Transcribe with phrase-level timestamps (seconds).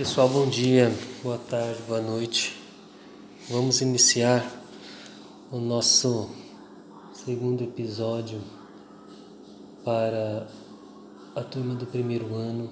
[0.00, 0.90] Pessoal, bom dia,
[1.22, 2.56] boa tarde, boa noite.
[3.50, 4.50] Vamos iniciar
[5.52, 6.30] o nosso
[7.12, 8.40] segundo episódio
[9.84, 10.46] para
[11.36, 12.70] a turma do primeiro ano,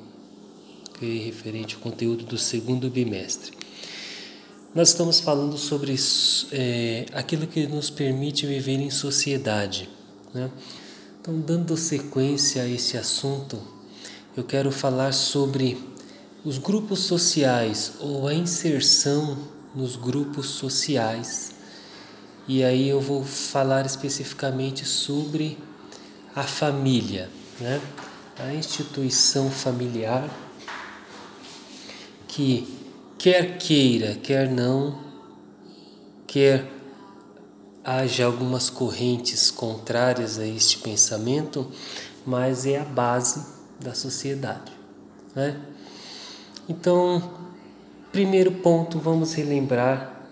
[0.98, 3.52] que é referente ao conteúdo do segundo bimestre.
[4.74, 5.94] Nós estamos falando sobre
[6.50, 9.86] é, aquilo que nos permite viver em sociedade.
[10.32, 10.50] Né?
[11.20, 13.60] Então, dando sequência a esse assunto,
[14.34, 15.87] eu quero falar sobre
[16.48, 19.36] os grupos sociais ou a inserção
[19.74, 21.50] nos grupos sociais.
[22.48, 25.58] E aí eu vou falar especificamente sobre
[26.34, 27.28] a família,
[27.60, 27.78] né?
[28.38, 30.26] a instituição familiar
[32.26, 32.66] que
[33.18, 34.98] quer queira, quer não,
[36.26, 36.66] quer
[37.84, 41.70] haja algumas correntes contrárias a este pensamento,
[42.24, 43.44] mas é a base
[43.78, 44.72] da sociedade.
[45.34, 45.60] Né?
[46.68, 47.22] Então,
[48.12, 50.28] primeiro ponto, vamos relembrar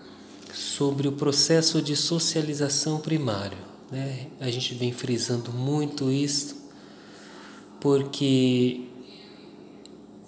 [0.53, 3.57] sobre o processo de socialização primário.
[3.91, 4.27] Né?
[4.39, 6.55] A gente vem frisando muito isso,
[7.79, 8.81] porque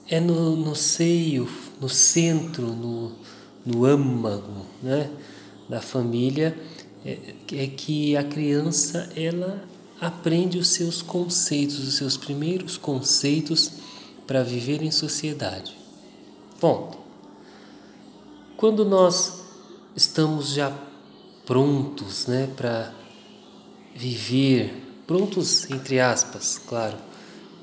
[0.09, 1.47] é no, no seio,
[1.79, 3.11] no centro, no,
[3.63, 5.11] no âmago né,
[5.69, 6.57] da família
[7.05, 7.17] é,
[7.53, 9.63] é que a criança ela
[10.01, 13.73] aprende os seus conceitos, os seus primeiros conceitos
[14.25, 15.78] para viver em sociedade.
[16.59, 16.97] Ponto.
[18.57, 19.45] Quando nós
[19.95, 20.77] estamos já
[21.45, 22.93] prontos né, para
[23.95, 26.97] viver, prontos entre aspas, claro,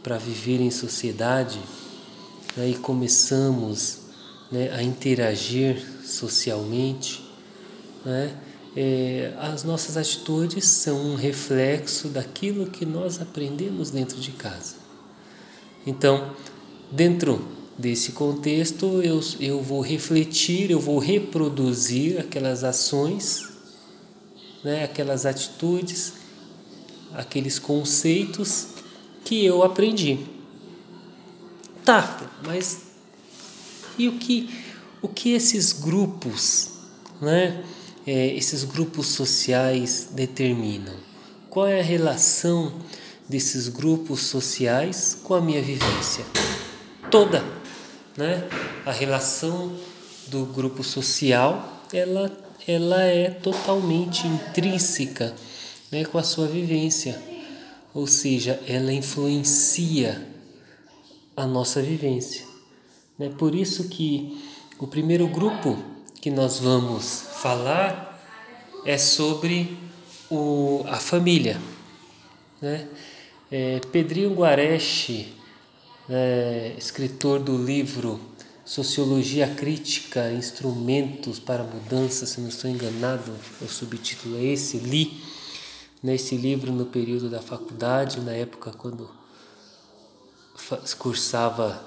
[0.03, 1.61] para viver em sociedade,
[2.57, 3.99] aí começamos
[4.51, 7.23] né, a interagir socialmente,
[8.05, 8.35] né,
[8.75, 14.77] é, as nossas atitudes são um reflexo daquilo que nós aprendemos dentro de casa.
[15.87, 16.35] Então,
[16.91, 23.49] dentro desse contexto, eu, eu vou refletir, eu vou reproduzir aquelas ações,
[24.65, 26.15] né, aquelas atitudes,
[27.15, 28.69] aqueles conceitos
[29.25, 30.19] que eu aprendi.
[31.85, 32.83] Tá, mas
[33.99, 34.51] e o que,
[35.01, 36.71] o que esses grupos,
[37.21, 37.63] né,
[38.07, 40.95] é, esses grupos sociais determinam?
[41.51, 42.73] Qual é a relação
[43.29, 46.25] desses grupos sociais com a minha vivência?
[47.11, 47.56] Toda,
[48.17, 48.49] né?
[48.85, 49.73] A relação
[50.29, 52.31] do grupo social, ela,
[52.67, 55.35] ela é totalmente intrínseca
[55.91, 57.21] né, com a sua vivência,
[57.95, 60.27] ou seja, ela influencia
[61.37, 62.45] a nossa vivência.
[63.19, 63.31] Né?
[63.39, 64.43] Por isso que
[64.79, 65.79] o primeiro grupo
[66.21, 68.05] que nós vamos falar
[68.85, 69.77] é sobre
[70.31, 71.61] o, a família.
[72.61, 72.89] Né?
[73.51, 75.33] É, Pedrinho Guareschi,
[76.09, 78.21] é, escritor do livro
[78.65, 85.23] Sociologia Crítica, Instrumentos para Mudança, se não estou enganado, o subtítulo é esse, li
[86.03, 89.09] nesse livro no período da faculdade, na época quando
[90.99, 91.85] cursava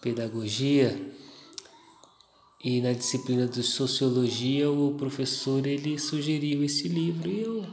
[0.00, 1.14] pedagogia
[2.62, 7.66] e na disciplina de sociologia o professor ele sugeriu esse livro e eu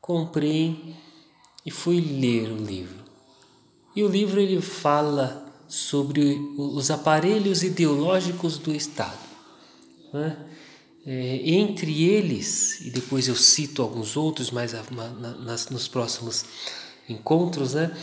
[0.00, 0.94] comprei
[1.64, 3.03] e fui ler o livro.
[3.94, 9.18] E o livro ele fala sobre os aparelhos ideológicos do Estado.
[10.12, 10.36] Né?
[11.06, 14.72] É, entre eles, e depois eu cito alguns outros mais
[15.70, 16.44] nos próximos
[17.08, 17.94] encontros, né?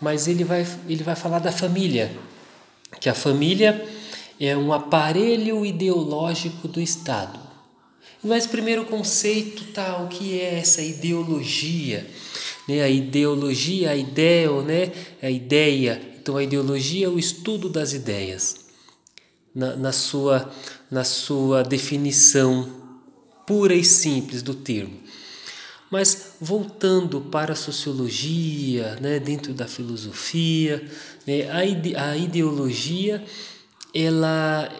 [0.00, 2.16] mas ele vai, ele vai falar da família,
[3.00, 3.86] que a família
[4.40, 7.38] é um aparelho ideológico do Estado.
[8.22, 12.08] Mas primeiro conceito tá o que é essa ideologia,
[12.68, 12.82] né?
[12.82, 14.92] A ideologia, a ideia, né?
[15.22, 16.00] A ideia.
[16.20, 18.66] Então a ideologia é o estudo das ideias
[19.54, 20.52] na, na sua
[20.90, 22.68] na sua definição
[23.46, 24.98] pura e simples do termo.
[25.90, 30.86] Mas voltando para a sociologia, né, dentro da filosofia,
[31.26, 33.24] né, a, ide a ideologia,
[33.94, 34.70] ela,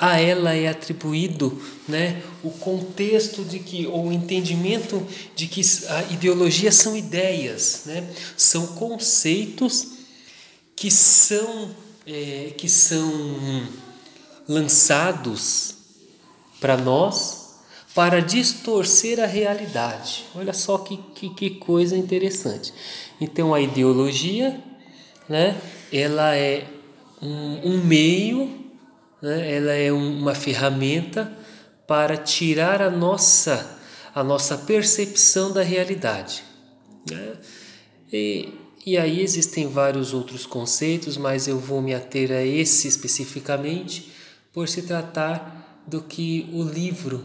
[0.00, 5.06] a ela é atribuído né, o contexto de que, ou o entendimento
[5.36, 9.88] de que a ideologia são ideias, né, são conceitos
[10.74, 11.70] que são,
[12.06, 13.68] é, que são
[14.48, 15.74] lançados
[16.58, 17.40] para nós
[17.94, 20.24] para distorcer a realidade.
[20.34, 22.72] Olha só que, que, que coisa interessante.
[23.20, 24.58] Então a ideologia,
[25.28, 25.60] né,
[25.92, 26.66] ela é
[27.20, 28.69] um, um meio,
[29.22, 31.30] né, ela é uma ferramenta
[31.86, 33.78] para tirar a nossa,
[34.14, 36.42] a nossa percepção da realidade.
[37.10, 37.32] Né?
[38.12, 38.48] E,
[38.86, 44.10] E aí existem vários outros conceitos, mas eu vou me ater a esse especificamente
[44.52, 47.24] por se tratar do que o livro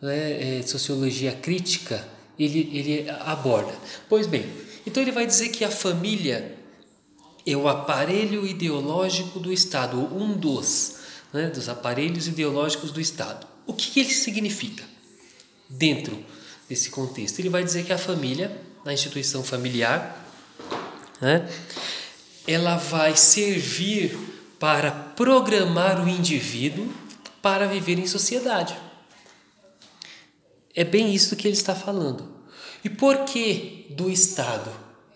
[0.00, 2.06] né, é, Sociologia Crítica
[2.38, 3.72] ele, ele aborda.
[4.08, 4.44] Pois bem,
[4.86, 6.54] então ele vai dizer que a família
[7.46, 10.99] é o aparelho ideológico do Estado, um dos,
[11.32, 13.46] né, dos aparelhos ideológicos do Estado.
[13.66, 14.84] O que, que ele significa
[15.68, 16.24] dentro
[16.68, 17.38] desse contexto?
[17.38, 20.26] Ele vai dizer que a família, a instituição familiar,
[21.20, 21.48] né,
[22.46, 24.18] ela vai servir
[24.58, 26.92] para programar o indivíduo
[27.40, 28.76] para viver em sociedade.
[30.74, 32.28] É bem isso que ele está falando.
[32.84, 34.70] E por que do Estado?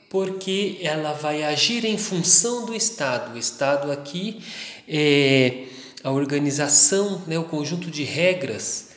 [0.08, 3.34] Porque ela vai agir em função do Estado.
[3.34, 4.43] O Estado aqui
[4.87, 5.67] é
[6.05, 8.91] a organização, né, o conjunto de regras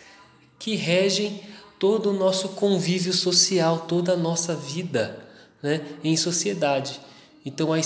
[0.60, 1.42] que regem
[1.80, 5.26] todo o nosso convívio social, toda a nossa vida
[5.64, 7.00] né, em sociedade.
[7.46, 7.80] Então, a,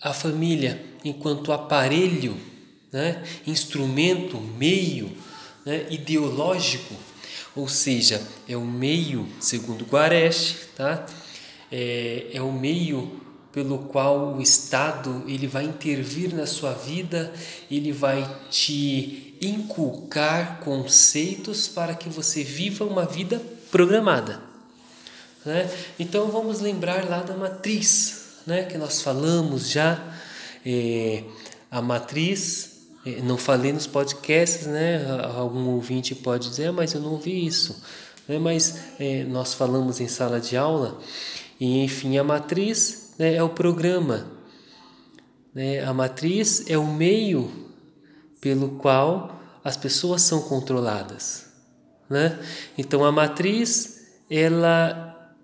[0.00, 2.36] a família, enquanto aparelho,
[2.90, 5.12] né, instrumento, meio
[5.66, 6.94] né, ideológico,
[7.54, 11.06] ou seja, é o meio, segundo Guaresh, tá?
[11.70, 13.20] é, é o meio
[13.54, 17.32] pelo qual o Estado ele vai intervir na sua vida,
[17.70, 23.40] ele vai te inculcar conceitos para que você viva uma vida
[23.70, 24.40] programada.
[25.44, 25.70] Né?
[26.00, 28.64] Então vamos lembrar lá da matriz, né?
[28.64, 30.02] que nós falamos já.
[30.66, 31.22] É,
[31.70, 35.06] a matriz, é, não falei nos podcasts, né?
[35.36, 37.80] algum ouvinte pode dizer, ah, mas eu não ouvi isso.
[38.26, 38.36] Né?
[38.36, 40.98] Mas é, nós falamos em sala de aula,
[41.60, 44.26] e enfim, a matriz né, é o programa.
[45.54, 45.82] Né?
[45.84, 47.50] A matriz é o meio
[48.40, 51.46] pelo qual as pessoas são controladas.
[52.08, 52.38] Né?
[52.76, 55.34] Então a matriz ela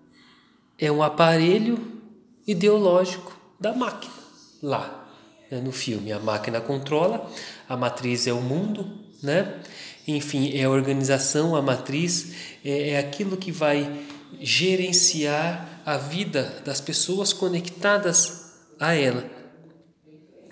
[0.79, 2.01] é um aparelho
[2.47, 4.15] ideológico da máquina
[4.63, 5.09] lá
[5.51, 6.13] né, no filme.
[6.13, 7.31] A máquina controla,
[7.69, 8.87] a matriz é o mundo,
[9.23, 9.61] né?
[10.07, 12.33] Enfim, é a organização, a matriz
[12.65, 14.03] é, é aquilo que vai
[14.41, 19.25] gerenciar a vida das pessoas conectadas a ela.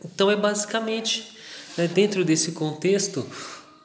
[0.05, 1.33] Então é basicamente
[1.77, 3.25] né, dentro desse contexto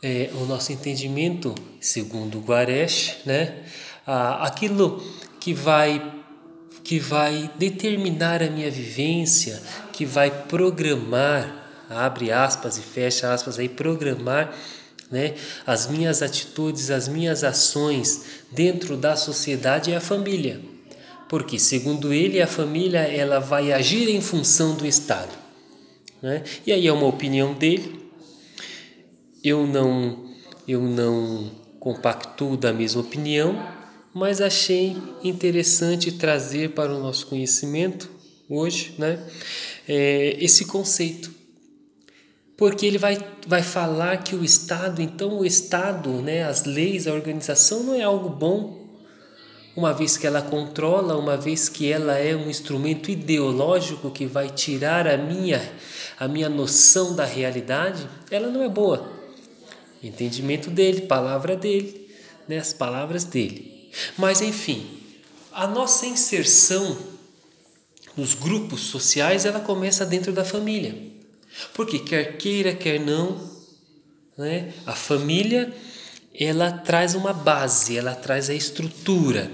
[0.02, 3.64] é, o nosso entendimento, segundo Guaresh, né,
[4.06, 5.02] aquilo
[5.40, 6.22] que vai
[6.84, 9.62] que vai determinar a minha vivência,
[9.94, 14.54] que vai programar, abre aspas e fecha aspas aí, programar
[15.10, 15.36] né,
[15.66, 20.73] as minhas atitudes, as minhas ações dentro da sociedade é a família
[21.30, 25.32] porque segundo ele a família ela vai agir em função do Estado,
[26.22, 26.44] né?
[26.66, 28.00] E aí é uma opinião dele.
[29.44, 30.32] Eu não
[30.68, 33.62] eu não compactuo da mesma opinião,
[34.14, 38.10] mas achei interessante trazer para o nosso conhecimento
[38.50, 39.20] hoje, né?
[39.88, 41.44] É, esse conceito
[42.56, 43.18] porque ele vai,
[43.48, 48.04] vai falar que o Estado, então o Estado, né, as leis, a organização não é
[48.04, 48.83] algo bom,
[49.76, 54.50] uma vez que ela controla, uma vez que ela é um instrumento ideológico que vai
[54.50, 55.62] tirar a minha
[56.20, 59.12] a minha noção da realidade, ela não é boa.
[60.02, 62.10] Entendimento dele, palavra dele,
[62.48, 63.90] né, as palavras dele.
[64.18, 64.86] Mas enfim,
[65.52, 66.98] a nossa inserção
[68.16, 70.96] nos grupos sociais, ela começa dentro da família.
[71.74, 73.50] Porque quer queira, quer não,
[74.38, 75.74] né, a família
[76.38, 79.52] ela traz uma base, ela traz a estrutura.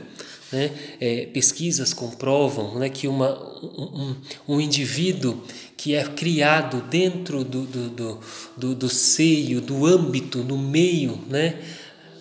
[0.51, 0.71] Né?
[0.99, 4.15] É, pesquisas comprovam né, que uma, um,
[4.47, 5.43] um indivíduo
[5.77, 8.19] que é criado dentro do, do, do,
[8.57, 11.61] do, do seio, do âmbito, no meio né,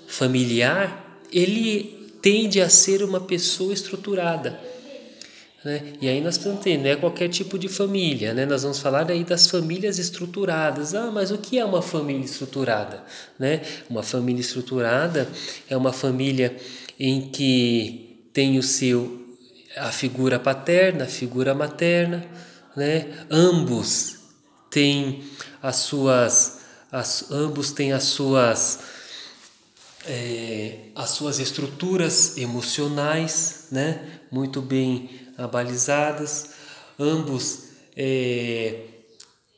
[0.06, 4.60] familiar, ele tende a ser uma pessoa estruturada.
[5.64, 5.94] Né?
[6.00, 8.46] E aí nós precisamos ter, não é qualquer tipo de família, né?
[8.46, 10.94] nós vamos falar aí das famílias estruturadas.
[10.94, 13.02] Ah, mas o que é uma família estruturada?
[13.38, 13.62] Né?
[13.90, 15.28] Uma família estruturada
[15.68, 16.56] é uma família
[16.98, 19.26] em que tem o seu
[19.76, 22.24] a figura paterna, a figura materna,
[22.76, 23.06] né?
[23.30, 24.16] Ambos
[24.70, 25.24] têm
[25.62, 26.58] as suas
[26.90, 28.80] as, ambos têm as suas
[30.06, 34.00] é, as suas estruturas emocionais, né?
[34.30, 36.50] Muito bem abalizadas.
[36.98, 38.80] Ambos é,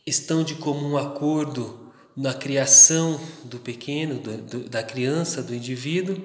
[0.07, 6.23] estão de comum acordo na criação do pequeno, do, do, da criança, do indivíduo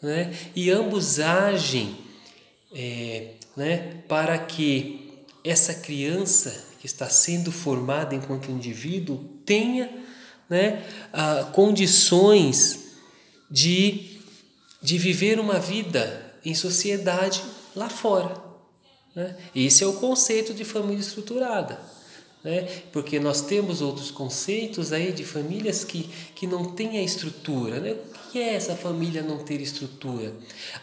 [0.00, 0.32] né?
[0.54, 1.96] e ambos agem
[2.72, 9.90] é, né, para que essa criança que está sendo formada enquanto indivíduo tenha
[10.48, 12.92] né, a, condições
[13.50, 14.20] de,
[14.80, 17.42] de viver uma vida em sociedade
[17.74, 18.47] lá fora.
[19.18, 19.34] Né?
[19.52, 21.76] Esse é o conceito de família estruturada.
[22.44, 22.62] Né?
[22.92, 27.80] Porque nós temos outros conceitos aí de famílias que, que não têm a estrutura.
[27.80, 27.94] Né?
[27.94, 30.32] O que é essa família não ter estrutura?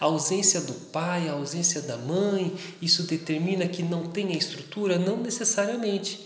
[0.01, 4.99] A ausência do pai, a ausência da mãe, isso determina que não tem a estrutura?
[4.99, 6.19] Não necessariamente,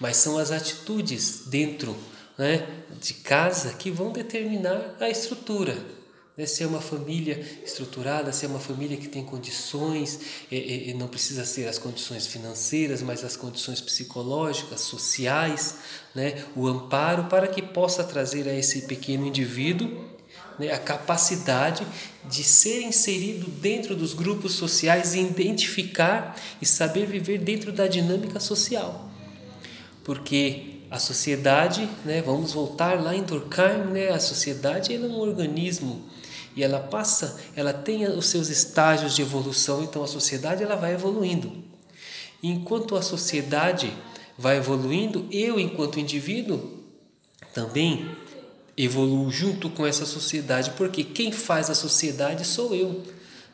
[0.00, 1.96] mas são as atitudes dentro
[2.36, 2.66] né,
[3.00, 5.93] de casa que vão determinar a estrutura
[6.36, 6.44] né?
[6.60, 11.44] é uma família estruturada, se é uma família que tem condições, e, e, não precisa
[11.44, 15.76] ser as condições financeiras, mas as condições psicológicas, sociais,
[16.14, 16.44] né?
[16.56, 20.04] o amparo para que possa trazer a esse pequeno indivíduo
[20.58, 20.72] né?
[20.72, 21.86] a capacidade
[22.28, 28.40] de ser inserido dentro dos grupos sociais e identificar e saber viver dentro da dinâmica
[28.40, 29.10] social.
[30.02, 36.04] Porque a sociedade, né, vamos voltar lá em Durkheim, né, a sociedade é um organismo
[36.56, 40.94] e ela passa, ela tem os seus estágios de evolução, então a sociedade ela vai
[40.94, 41.52] evoluindo.
[42.42, 43.92] Enquanto a sociedade
[44.38, 46.84] vai evoluindo, eu enquanto indivíduo
[47.52, 48.08] também
[48.76, 53.02] evoluo junto com essa sociedade, porque quem faz a sociedade sou eu.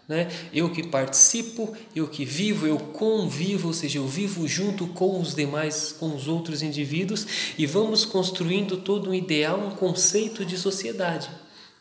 [0.09, 0.29] Né?
[0.53, 5.37] Eu que participo, eu que vivo, eu convivo, ou seja, eu vivo junto com os
[5.37, 7.27] demais, com os outros indivíduos
[7.57, 11.31] e vamos construindo todo um ideal, um conceito de sociedade.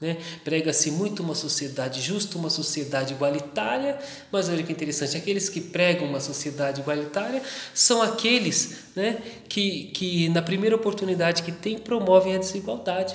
[0.01, 0.17] Né?
[0.45, 3.99] Prega-se muito uma sociedade justa, uma sociedade igualitária,
[4.31, 10.29] mas olha que interessante: aqueles que pregam uma sociedade igualitária são aqueles né, que, que,
[10.29, 13.13] na primeira oportunidade que tem, promovem a desigualdade.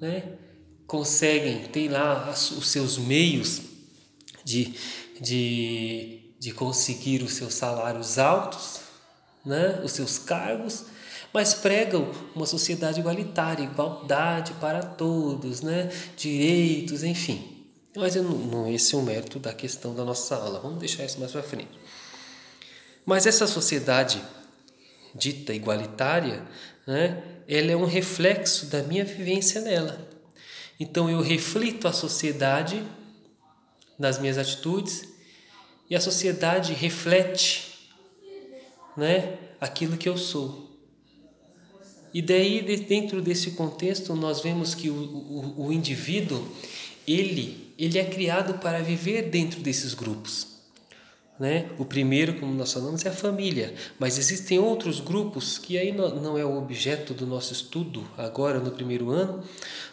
[0.00, 0.22] Né?
[0.86, 3.62] Conseguem, têm lá os seus meios
[4.44, 4.74] de,
[5.20, 8.82] de, de conseguir os seus salários altos,
[9.44, 9.80] né?
[9.82, 10.84] os seus cargos
[11.32, 15.90] mas pregam uma sociedade igualitária, igualdade para todos, né?
[16.16, 17.66] direitos, enfim.
[17.96, 21.18] Mas não, não esse é o mérito da questão da nossa aula, vamos deixar isso
[21.18, 21.78] mais para frente.
[23.04, 24.22] Mas essa sociedade
[25.14, 26.46] dita igualitária,
[26.86, 30.08] né, ela é um reflexo da minha vivência nela.
[30.78, 32.84] Então eu reflito a sociedade
[33.98, 35.08] nas minhas atitudes
[35.90, 37.90] e a sociedade reflete
[38.96, 40.67] né, aquilo que eu sou.
[42.12, 46.46] E daí, dentro desse contexto, nós vemos que o, o, o indivíduo,
[47.06, 50.58] ele, ele é criado para viver dentro desses grupos.
[51.38, 51.70] Né?
[51.78, 56.36] O primeiro, como nós falamos, é a família, mas existem outros grupos que aí não
[56.36, 59.44] é o objeto do nosso estudo agora no primeiro ano,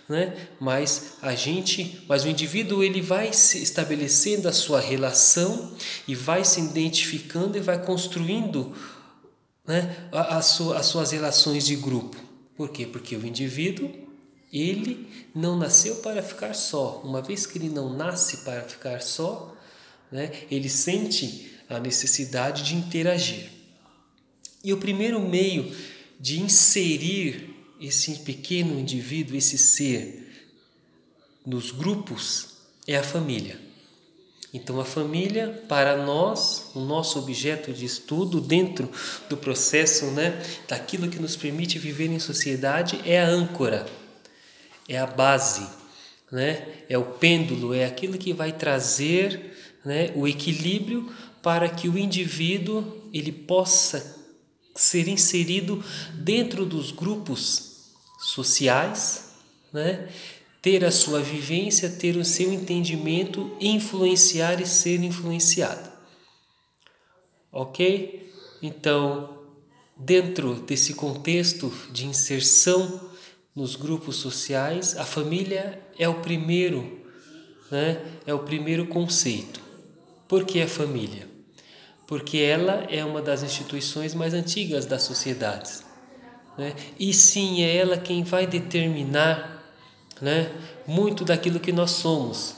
[0.09, 0.35] né?
[0.59, 5.71] Mas a gente, mas o indivíduo ele vai se estabelecendo a sua relação
[6.07, 8.73] e vai se identificando e vai construindo
[9.67, 12.17] né, as, suas relações de grupo.
[12.55, 12.85] Por quê?
[12.85, 13.91] Porque o indivíduo
[14.51, 17.01] ele não nasceu para ficar só.
[17.03, 19.55] Uma vez que ele não nasce para ficar só,
[20.11, 23.49] né, ele sente a necessidade de interagir.
[24.63, 25.75] E o primeiro meio
[26.19, 30.25] de inserir esse pequeno indivíduo, esse ser,
[31.45, 32.55] nos grupos
[32.87, 33.59] é a família.
[34.55, 38.89] Então, a família, para nós, o nosso objeto de estudo dentro
[39.27, 43.85] do processo, né, daquilo que nos permite viver em sociedade, é a âncora,
[44.87, 45.67] é a base,
[46.31, 51.97] né, é o pêndulo, é aquilo que vai trazer né, o equilíbrio para que o
[51.97, 54.23] indivíduo ele possa
[54.73, 55.83] ser inserido
[56.13, 59.33] dentro dos grupos sociais,
[59.73, 60.07] né,
[60.65, 65.91] ter a sua vivência, ter o seu entendimento, influenciar e ser influenciado.
[67.51, 68.33] Ok?
[68.63, 69.43] Então,
[69.95, 73.11] dentro desse contexto de inserção
[73.55, 76.99] nos grupos sociais, a família é o primeiro,
[77.69, 78.03] né?
[78.25, 79.61] É o primeiro conceito.
[80.27, 81.29] Por que a família?
[82.07, 85.85] Porque ela é uma das instituições mais antigas das sociedades.
[86.57, 86.73] Né?
[86.99, 89.54] E sim, é ela quem vai determinar
[90.21, 90.51] né?
[90.87, 92.55] muito daquilo que nós somos.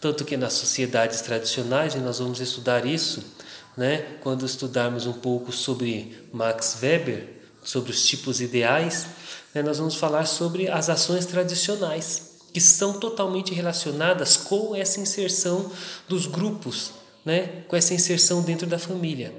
[0.00, 3.24] Tanto que nas sociedades tradicionais, e nós vamos estudar isso,
[3.76, 4.06] né?
[4.20, 7.28] quando estudarmos um pouco sobre Max Weber,
[7.62, 9.06] sobre os tipos ideais,
[9.54, 9.62] né?
[9.62, 15.70] nós vamos falar sobre as ações tradicionais, que são totalmente relacionadas com essa inserção
[16.08, 16.92] dos grupos,
[17.24, 17.64] né?
[17.68, 19.34] com essa inserção dentro da família.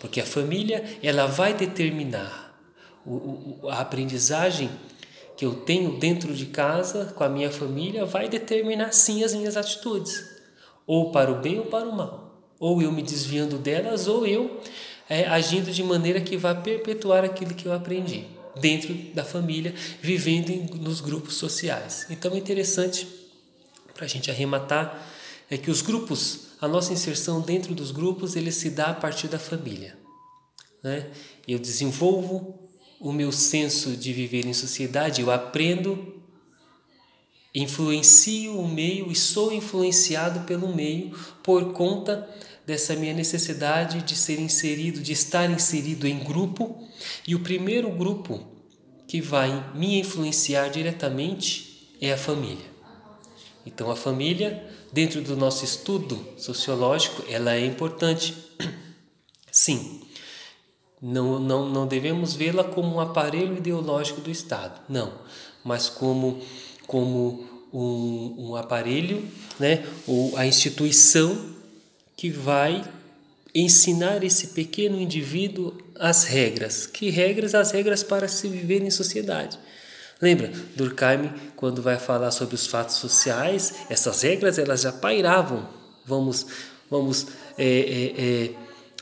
[0.00, 2.50] Porque a família ela vai determinar
[3.04, 3.12] o,
[3.62, 4.70] o, a aprendizagem
[5.40, 9.56] que eu tenho dentro de casa, com a minha família, vai determinar sim as minhas
[9.56, 10.22] atitudes,
[10.86, 14.60] ou para o bem ou para o mal, ou eu me desviando delas, ou eu
[15.08, 18.26] é, agindo de maneira que vai perpetuar aquilo que eu aprendi
[18.60, 22.06] dentro da família, vivendo em, nos grupos sociais.
[22.10, 23.08] Então é interessante
[23.94, 25.08] para a gente arrematar
[25.48, 29.28] é que os grupos a nossa inserção dentro dos grupos ele se dá a partir
[29.28, 29.96] da família.
[30.82, 31.06] Né?
[31.48, 32.69] Eu desenvolvo
[33.00, 36.22] o meu senso de viver em sociedade, eu aprendo,
[37.54, 42.28] influencio o meio e sou influenciado pelo meio por conta
[42.66, 46.86] dessa minha necessidade de ser inserido, de estar inserido em grupo,
[47.26, 48.46] e o primeiro grupo
[49.08, 52.70] que vai me influenciar diretamente é a família.
[53.64, 58.36] Então a família, dentro do nosso estudo sociológico, ela é importante.
[59.50, 60.09] Sim.
[61.00, 65.12] Não, não, não devemos vê-la como um aparelho ideológico do Estado, não,
[65.64, 66.40] mas como,
[66.86, 69.26] como um, um aparelho,
[69.58, 71.36] né, ou a instituição
[72.16, 72.84] que vai
[73.54, 76.86] ensinar esse pequeno indivíduo as regras.
[76.86, 77.54] Que regras?
[77.54, 79.58] As regras para se viver em sociedade.
[80.20, 85.68] Lembra, Durkheim, quando vai falar sobre os fatos sociais, essas regras elas já pairavam.
[86.04, 86.46] Vamos,
[86.90, 87.26] vamos,
[87.56, 88.50] é, é, é,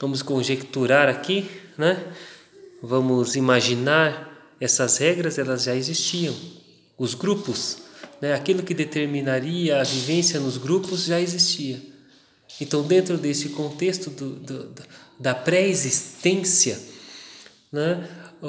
[0.00, 1.48] vamos conjecturar aqui,
[1.78, 2.12] né?
[2.82, 6.35] Vamos imaginar essas regras elas já existiam.
[6.99, 7.78] Os grupos,
[8.20, 8.35] né?
[8.35, 11.80] Aquilo que determinaria a vivência nos grupos já existia.
[12.61, 14.75] Então, dentro desse contexto do, do,
[15.18, 16.80] da pré-existência,
[17.70, 18.08] né,
[18.42, 18.47] uh,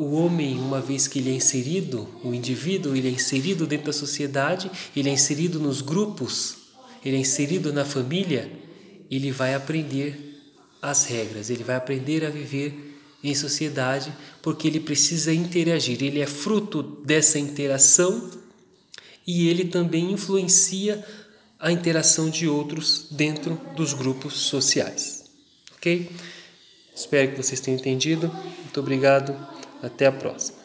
[0.00, 3.92] o homem, uma vez que ele é inserido, o indivíduo, ele é inserido dentro da
[3.92, 6.56] sociedade, ele é inserido nos grupos,
[7.04, 8.50] ele é inserido na família,
[9.10, 10.27] ele vai aprender
[10.80, 16.26] as regras, ele vai aprender a viver em sociedade, porque ele precisa interagir, ele é
[16.26, 18.30] fruto dessa interação
[19.26, 21.04] e ele também influencia
[21.58, 25.24] a interação de outros dentro dos grupos sociais.
[25.76, 26.10] Ok?
[26.94, 28.28] Espero que vocês tenham entendido.
[28.62, 29.36] Muito obrigado.
[29.82, 30.57] Até a próxima.